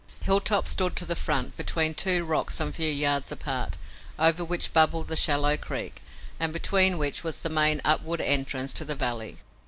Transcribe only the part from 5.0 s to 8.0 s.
the shallow creek, and between which was the main